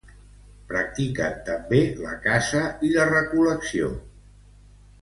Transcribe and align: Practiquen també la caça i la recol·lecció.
Practiquen 0.71 1.35
també 1.51 1.83
la 2.07 2.17
caça 2.25 2.65
i 2.89 2.91
la 2.97 3.07
recol·lecció. 3.13 3.97